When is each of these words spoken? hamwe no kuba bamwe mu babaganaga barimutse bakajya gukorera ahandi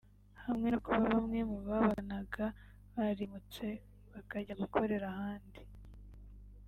hamwe 0.45 0.67
no 0.69 0.79
kuba 0.83 0.97
bamwe 1.15 1.39
mu 1.49 1.57
babaganaga 1.67 2.45
barimutse 2.95 3.65
bakajya 4.13 4.53
gukorera 4.61 5.05
ahandi 5.13 5.61